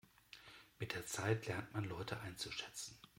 Mit 0.79 0.95
der 0.95 1.05
Zeit 1.05 1.45
lernt 1.45 1.75
man 1.75 1.83
Leute 1.83 2.19
einzuschätzen. 2.21 2.97